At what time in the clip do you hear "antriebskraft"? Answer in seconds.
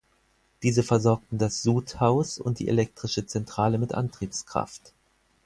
3.93-4.93